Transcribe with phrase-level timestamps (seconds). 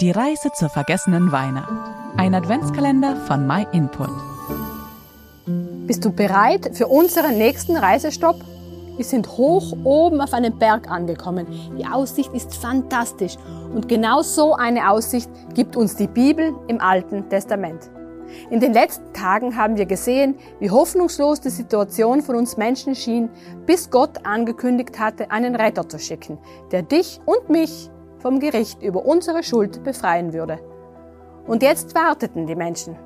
[0.00, 1.66] Die Reise zur vergessenen Weine.
[2.16, 4.10] Ein Adventskalender von My Input.
[5.88, 8.36] Bist du bereit für unseren nächsten Reisestopp?
[8.94, 11.48] Wir sind hoch oben auf einem Berg angekommen.
[11.76, 13.34] Die Aussicht ist fantastisch
[13.74, 17.90] und genau so eine Aussicht gibt uns die Bibel im Alten Testament.
[18.50, 23.30] In den letzten Tagen haben wir gesehen, wie hoffnungslos die Situation von uns Menschen schien,
[23.66, 26.38] bis Gott angekündigt hatte, einen Retter zu schicken,
[26.70, 30.58] der dich und mich vom Gericht über unsere Schuld befreien würde.
[31.46, 32.96] Und jetzt warteten die Menschen.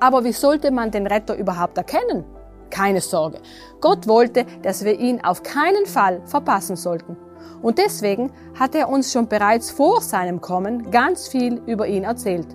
[0.00, 2.24] Aber wie sollte man den Retter überhaupt erkennen?
[2.70, 3.38] Keine Sorge.
[3.80, 7.16] Gott wollte, dass wir ihn auf keinen Fall verpassen sollten.
[7.62, 12.46] Und deswegen hat er uns schon bereits vor seinem Kommen ganz viel über ihn erzählt.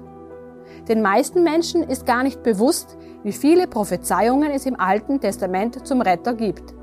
[0.87, 6.01] Den meisten Menschen ist gar nicht bewusst, wie viele Prophezeiungen es im Alten Testament zum
[6.01, 6.73] Retter gibt.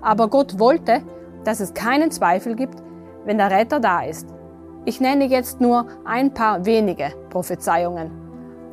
[0.00, 1.02] Aber Gott wollte,
[1.44, 2.82] dass es keinen Zweifel gibt,
[3.24, 4.26] wenn der Retter da ist.
[4.86, 8.10] Ich nenne jetzt nur ein paar wenige Prophezeiungen.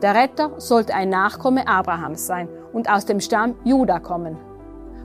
[0.02, 4.38] Der Retter sollte ein Nachkomme Abrahams sein und aus dem Stamm Juda kommen.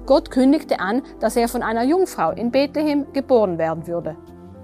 [0.06, 4.16] Gott kündigte an, dass er von einer Jungfrau in Bethlehem geboren werden würde.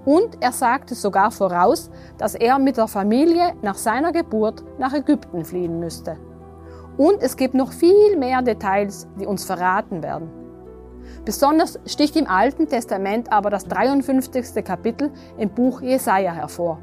[0.05, 5.43] Und er sagte sogar voraus, dass er mit der Familie nach seiner Geburt nach Ägypten
[5.43, 6.17] fliehen müsste.
[6.97, 10.38] Und es gibt noch viel mehr Details, die uns verraten werden.
[11.25, 14.63] Besonders sticht im Alten Testament aber das 53.
[14.63, 16.79] Kapitel im Buch Jesaja hervor.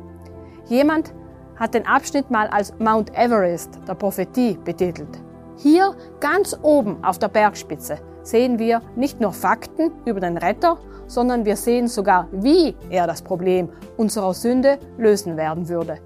[0.67, 1.13] Jemand
[1.57, 5.21] hat den Abschnitt mal als Mount Everest der Prophetie betitelt.
[5.57, 11.45] Hier ganz oben auf der Bergspitze sehen wir nicht nur Fakten über den Retter, sondern
[11.45, 15.99] wir sehen sogar, wie er das Problem unserer Sünde lösen werden würde.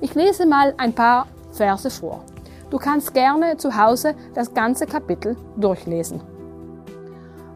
[0.00, 2.24] Ich lese mal ein paar Verse vor.
[2.70, 6.22] Du kannst gerne zu Hause das ganze Kapitel durchlesen.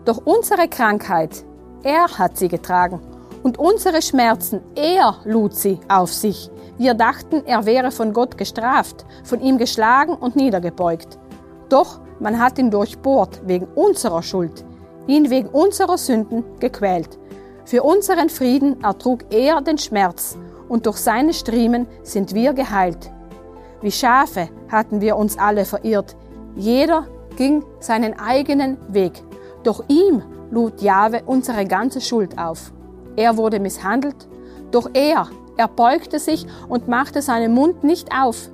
[0.07, 1.45] Doch unsere Krankheit,
[1.83, 3.01] er hat sie getragen
[3.43, 6.51] und unsere Schmerzen, er lud sie auf sich.
[6.79, 11.19] Wir dachten, er wäre von Gott gestraft, von ihm geschlagen und niedergebeugt.
[11.69, 14.65] Doch man hat ihn durchbohrt wegen unserer Schuld
[15.07, 17.19] ihn wegen unserer Sünden gequält.
[17.65, 20.37] Für unseren Frieden ertrug er den Schmerz,
[20.69, 23.13] und durch seine Striemen sind wir geheilt.
[23.83, 26.17] Wie Schafe hatten wir uns alle verirrt,
[26.57, 27.07] jeder
[27.37, 29.23] ging seinen eigenen Weg,
[29.67, 32.73] doch ihm lud Jahwe unsere ganze Schuld auf.
[33.17, 34.29] Er wurde misshandelt,
[34.71, 38.51] doch er, er beugte sich und machte seinen Mund nicht auf.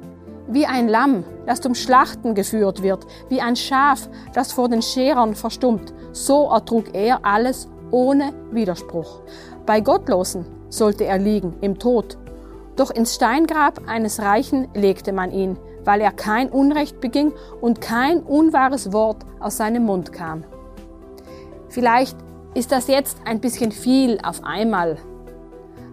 [0.48, 5.34] Wie ein Lamm, das zum Schlachten geführt wird, wie ein Schaf, das vor den Scherern
[5.34, 9.20] verstummt, so ertrug er alles ohne Widerspruch.
[9.66, 12.16] Bei Gottlosen sollte er liegen im Tod.
[12.76, 18.22] Doch ins Steingrab eines Reichen legte man ihn, weil er kein Unrecht beging und kein
[18.22, 20.44] unwahres Wort aus seinem Mund kam.
[21.72, 22.18] Vielleicht
[22.52, 24.98] ist das jetzt ein bisschen viel auf einmal.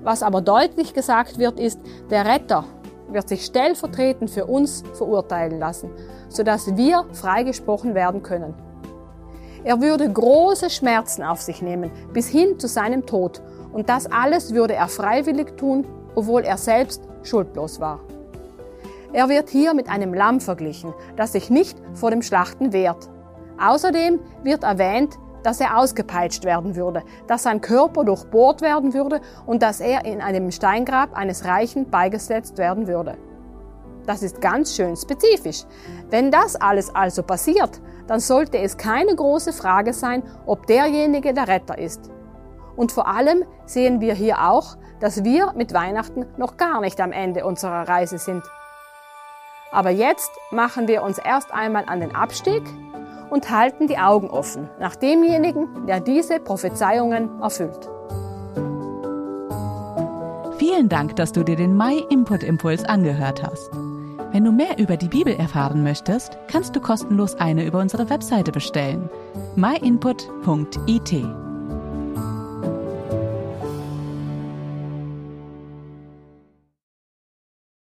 [0.03, 1.79] Was aber deutlich gesagt wird, ist,
[2.09, 2.65] der Retter
[3.07, 5.89] wird sich stellvertretend für uns verurteilen lassen,
[6.27, 8.53] sodass wir freigesprochen werden können.
[9.63, 13.41] Er würde große Schmerzen auf sich nehmen, bis hin zu seinem Tod.
[13.71, 18.01] Und das alles würde er freiwillig tun, obwohl er selbst schuldlos war.
[19.13, 23.09] Er wird hier mit einem Lamm verglichen, das sich nicht vor dem Schlachten wehrt.
[23.57, 29.61] Außerdem wird erwähnt, dass er ausgepeitscht werden würde, dass sein Körper durchbohrt werden würde und
[29.61, 33.17] dass er in einem Steingrab eines Reichen beigesetzt werden würde.
[34.05, 35.65] Das ist ganz schön spezifisch.
[36.09, 41.47] Wenn das alles also passiert, dann sollte es keine große Frage sein, ob derjenige der
[41.47, 42.09] Retter ist.
[42.75, 47.11] Und vor allem sehen wir hier auch, dass wir mit Weihnachten noch gar nicht am
[47.11, 48.43] Ende unserer Reise sind.
[49.71, 52.63] Aber jetzt machen wir uns erst einmal an den Abstieg
[53.29, 57.89] und halten die Augen offen nach demjenigen, der diese Prophezeiungen erfüllt.
[60.57, 63.71] Vielen Dank, dass du dir den My Input Impuls angehört hast.
[64.31, 68.51] Wenn du mehr über die Bibel erfahren möchtest, kannst du kostenlos eine über unsere Webseite
[68.51, 69.09] bestellen
[69.55, 71.48] myinput.it.